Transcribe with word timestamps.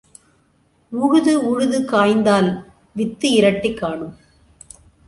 உழுது 0.91 1.33
உழுது 1.49 1.79
காய்ந்தால் 1.85 2.49
வித்து 2.95 3.29
இரட்டி 3.41 3.73
காணும். 3.73 4.15